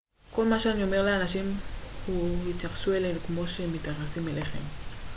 [0.31, 1.45] כל מה שאני אומר לאנשים
[2.07, 4.59] הוא התייחסו אלינו כמו שאנחנו מתייחסים אליכם